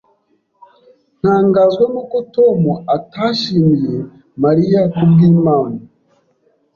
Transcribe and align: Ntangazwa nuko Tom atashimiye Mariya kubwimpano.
Ntangazwa 1.21 1.83
nuko 1.91 2.17
Tom 2.35 2.59
atashimiye 2.95 3.95
Mariya 4.43 4.81
kubwimpano. 4.93 5.77